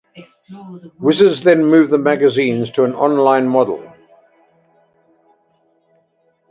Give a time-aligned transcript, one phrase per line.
[0.99, 3.87] Wizards then moved the magazines to an online model.